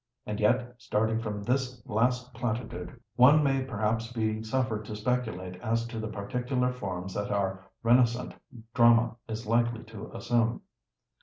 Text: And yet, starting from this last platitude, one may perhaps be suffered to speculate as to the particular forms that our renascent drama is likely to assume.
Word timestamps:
And 0.25 0.39
yet, 0.39 0.73
starting 0.79 1.19
from 1.19 1.43
this 1.43 1.79
last 1.85 2.33
platitude, 2.33 2.99
one 3.17 3.43
may 3.43 3.63
perhaps 3.63 4.11
be 4.11 4.41
suffered 4.41 4.83
to 4.85 4.95
speculate 4.95 5.57
as 5.61 5.85
to 5.89 5.99
the 5.99 6.07
particular 6.07 6.73
forms 6.73 7.13
that 7.13 7.29
our 7.29 7.69
renascent 7.83 8.33
drama 8.73 9.15
is 9.29 9.45
likely 9.45 9.83
to 9.83 10.11
assume. 10.11 10.61